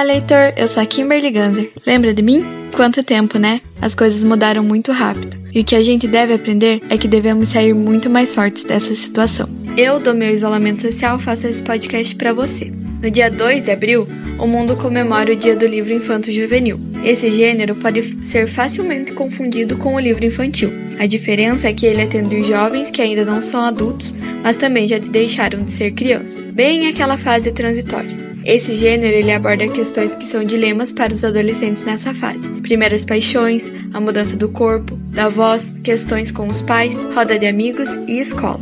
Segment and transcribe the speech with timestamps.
[0.00, 0.54] Olá, leitor!
[0.56, 1.72] Eu sou a Kimberly Ganser.
[1.86, 2.42] Lembra de mim?
[2.74, 3.60] Quanto tempo, né?
[3.82, 5.36] As coisas mudaram muito rápido.
[5.52, 8.94] E o que a gente deve aprender é que devemos sair muito mais fortes dessa
[8.94, 9.46] situação.
[9.76, 12.72] Eu, do meu isolamento social, faço esse podcast para você.
[13.02, 14.08] No dia 2 de abril,
[14.38, 16.80] o mundo comemora o Dia do Livro Infanto Juvenil.
[17.04, 20.72] Esse gênero pode ser facilmente confundido com o livro infantil.
[20.98, 24.96] A diferença é que ele atende jovens que ainda não são adultos, mas também já
[24.96, 28.29] deixaram de ser crianças, bem aquela fase transitória.
[28.44, 32.48] Esse gênero ele aborda questões que são dilemas para os adolescentes nessa fase.
[32.62, 37.88] Primeiras paixões, a mudança do corpo, da voz, questões com os pais, roda de amigos
[38.06, 38.60] e escola.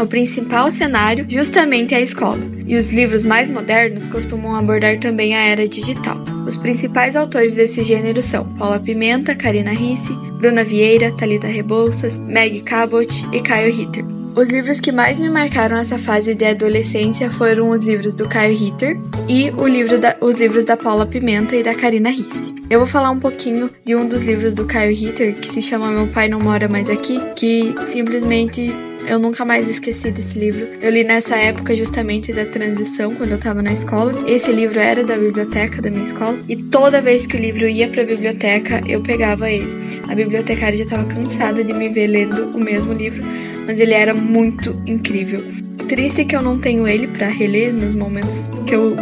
[0.00, 5.34] O principal cenário justamente é a escola, e os livros mais modernos costumam abordar também
[5.34, 6.16] a era digital.
[6.46, 12.62] Os principais autores desse gênero são Paula Pimenta, Karina Risse, Bruna Vieira, Talita Rebouças, Meg
[12.62, 14.21] Cabot e Caio Ritter.
[14.34, 18.56] Os livros que mais me marcaram essa fase de adolescência foram os livros do Caio
[18.56, 22.54] Ritter e livro da, os livros da Paula Pimenta e da Karina Risse.
[22.70, 25.90] Eu vou falar um pouquinho de um dos livros do Caio Ritter, que se chama
[25.90, 28.74] Meu Pai Não Mora Mais Aqui, que simplesmente
[29.06, 30.66] eu nunca mais esqueci desse livro.
[30.80, 34.12] Eu li nessa época justamente da transição, quando eu tava na escola.
[34.26, 36.38] Esse livro era da biblioteca da minha escola.
[36.48, 40.00] E toda vez que o livro ia pra biblioteca, eu pegava ele.
[40.08, 43.22] A bibliotecária já tava cansada de me ver lendo o mesmo livro
[43.66, 45.42] mas ele era muito incrível.
[45.88, 48.34] Triste que eu não tenho ele para reler nos momentos
[48.66, 48.96] que eu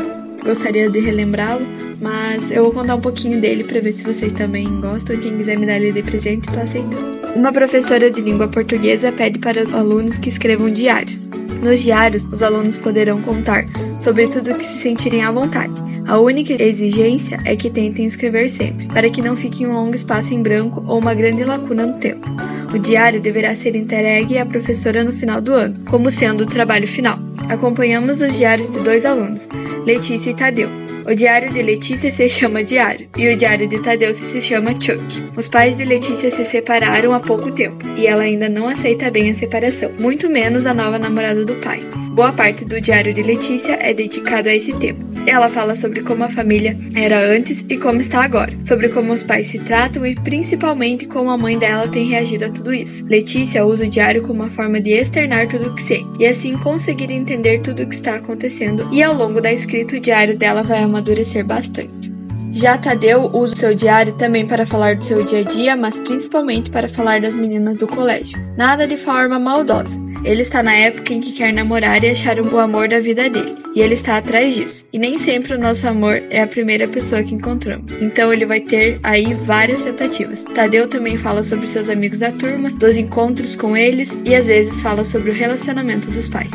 [0.44, 1.64] gostaria de relembrá-lo,
[2.00, 5.16] mas eu vou contar um pouquinho dele para ver se vocês também gostam.
[5.16, 7.20] Quem quiser me dar ele de presente, tô aceitando.
[7.36, 11.28] Uma professora de língua portuguesa pede para os alunos que escrevam diários.
[11.62, 13.66] Nos diários, os alunos poderão contar
[14.03, 15.89] sobre tudo que se sentirem à vontade.
[16.11, 20.34] A única exigência é que tentem escrever sempre, para que não fique um longo espaço
[20.34, 22.28] em branco ou uma grande lacuna no tempo.
[22.75, 26.88] O diário deverá ser entregue à professora no final do ano, como sendo o trabalho
[26.88, 27.16] final.
[27.48, 29.47] Acompanhamos os diários de dois alunos,
[29.86, 30.69] Letícia e Tadeu.
[31.06, 35.03] O diário de Letícia se chama Diário e o diário de Tadeu se chama Chuck.
[35.37, 39.31] Os pais de Letícia se separaram há pouco tempo e ela ainda não aceita bem
[39.31, 41.81] a separação, muito menos a nova namorada do pai.
[42.12, 45.10] Boa parte do diário de Letícia é dedicado a esse tema.
[45.27, 49.22] Ela fala sobre como a família era antes e como está agora, sobre como os
[49.22, 53.05] pais se tratam e principalmente como a mãe dela tem reagido a tudo isso.
[53.05, 56.56] Letícia usa o diário como uma forma de externar tudo o que sente e assim
[56.59, 60.62] conseguir entender tudo o que está acontecendo, e ao longo da escrita o diário dela
[60.62, 62.12] vai amadurecer bastante.
[62.53, 65.99] Já Tadeu usa o seu diário também para falar do seu dia a dia, mas
[65.99, 68.39] principalmente para falar das meninas do colégio.
[68.56, 72.59] Nada de forma maldosa ele está na época em que quer namorar e achar o
[72.59, 74.84] amor da vida dele, e ele está atrás disso.
[74.93, 77.91] E nem sempre o nosso amor é a primeira pessoa que encontramos.
[78.03, 80.45] Então ele vai ter aí várias tentativas.
[80.45, 84.78] Tadeu também fala sobre seus amigos da turma, dos encontros com eles e às vezes
[84.81, 86.51] fala sobre o relacionamento dos pais.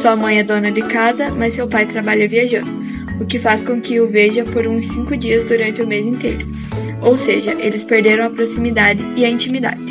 [0.00, 2.81] Sua mãe é dona de casa, mas seu pai trabalha viajando,
[3.22, 6.46] o que faz com que o veja por uns cinco dias durante o mês inteiro.
[7.02, 9.82] Ou seja, eles perderam a proximidade e a intimidade.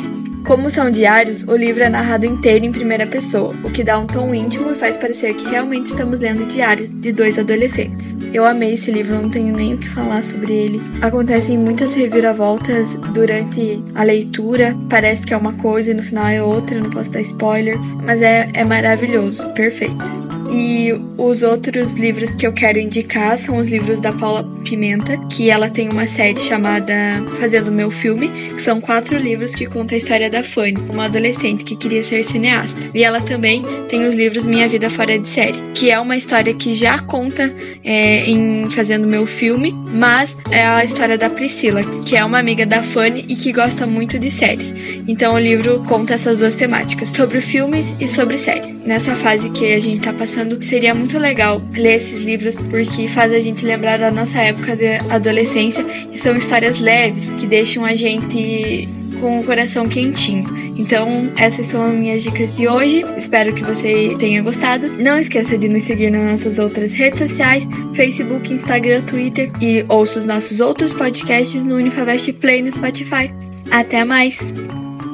[0.44, 4.06] Como são diários, o livro é narrado inteiro em primeira pessoa, o que dá um
[4.06, 8.06] tom íntimo e faz parecer que realmente estamos lendo diários de dois adolescentes.
[8.34, 10.80] Eu amei esse livro, não tenho nem o que falar sobre ele.
[11.00, 16.42] Acontecem muitas reviravoltas durante a leitura, parece que é uma coisa e no final é
[16.42, 20.31] outra, não posso dar spoiler, mas é, é maravilhoso, perfeito.
[20.52, 25.48] E os outros livros que eu quero indicar são os livros da Paula Pimenta, que
[25.48, 26.92] ela tem uma série chamada
[27.40, 31.64] Fazendo Meu Filme, que são quatro livros que contam a história da Fanny, uma adolescente
[31.64, 32.80] que queria ser cineasta.
[32.94, 36.52] E ela também tem os livros Minha Vida Fora de Série, que é uma história
[36.52, 37.50] que já conta
[37.82, 42.66] é, em Fazendo Meu Filme, mas é a história da Priscila, que é uma amiga
[42.66, 45.02] da Fanny e que gosta muito de séries.
[45.08, 48.74] Então o livro conta essas duas temáticas, sobre filmes e sobre séries.
[48.84, 52.54] Nessa fase que a gente tá passando pensando que seria muito legal ler esses livros
[52.70, 57.46] porque faz a gente lembrar da nossa época de adolescência e são histórias leves que
[57.46, 58.88] deixam a gente
[59.20, 60.44] com o coração quentinho.
[60.76, 63.02] Então, essas são as minhas dicas de hoje.
[63.18, 64.88] Espero que você tenha gostado.
[65.00, 67.64] Não esqueça de nos seguir nas nossas outras redes sociais:
[67.94, 73.30] Facebook, Instagram, Twitter e ouça os nossos outros podcasts no Unifavest Play no Spotify.
[73.70, 74.38] Até mais!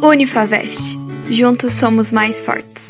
[0.01, 0.97] Unifavest.
[1.31, 2.87] Juntos somos mais fortes.